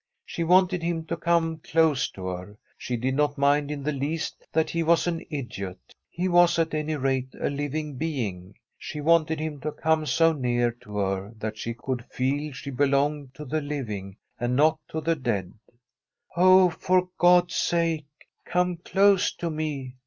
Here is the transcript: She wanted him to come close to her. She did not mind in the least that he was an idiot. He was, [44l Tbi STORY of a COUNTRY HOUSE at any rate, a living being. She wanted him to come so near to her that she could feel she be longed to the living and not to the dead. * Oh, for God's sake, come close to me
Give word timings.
She 0.25 0.43
wanted 0.43 0.81
him 0.81 1.05
to 1.05 1.15
come 1.15 1.57
close 1.59 2.09
to 2.13 2.25
her. 2.25 2.57
She 2.75 2.97
did 2.97 3.13
not 3.13 3.37
mind 3.37 3.69
in 3.69 3.83
the 3.83 3.91
least 3.91 4.47
that 4.51 4.71
he 4.71 4.81
was 4.81 5.05
an 5.05 5.23
idiot. 5.29 5.93
He 6.09 6.27
was, 6.27 6.49
[44l 6.49 6.49
Tbi 6.49 6.49
STORY 6.49 6.49
of 6.49 6.49
a 6.49 6.49
COUNTRY 6.49 6.49
HOUSE 6.49 6.59
at 6.59 6.73
any 6.73 6.95
rate, 6.95 7.35
a 7.39 7.49
living 7.53 7.95
being. 7.97 8.55
She 8.79 8.99
wanted 8.99 9.39
him 9.39 9.59
to 9.59 9.71
come 9.71 10.07
so 10.07 10.33
near 10.33 10.71
to 10.71 10.97
her 10.97 11.33
that 11.37 11.59
she 11.59 11.75
could 11.75 12.03
feel 12.05 12.51
she 12.51 12.71
be 12.71 12.87
longed 12.87 13.35
to 13.35 13.45
the 13.45 13.61
living 13.61 14.17
and 14.39 14.55
not 14.55 14.79
to 14.89 15.01
the 15.01 15.15
dead. 15.15 15.53
* 15.95 16.35
Oh, 16.35 16.71
for 16.71 17.07
God's 17.19 17.53
sake, 17.55 18.07
come 18.43 18.77
close 18.77 19.31
to 19.35 19.51
me 19.51 19.97